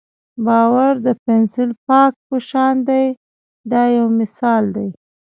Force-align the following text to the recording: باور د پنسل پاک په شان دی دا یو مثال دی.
باور 0.45 0.93
د 1.05 1.07
پنسل 1.23 1.69
پاک 1.87 2.13
په 2.27 2.35
شان 2.49 2.75
دی 2.87 3.05
دا 3.71 3.83
یو 3.97 4.07
مثال 4.19 4.63
دی. 4.75 4.87